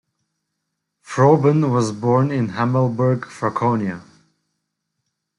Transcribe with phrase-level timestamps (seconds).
[1.03, 4.01] Froben was born in Hammelburg, Franconia.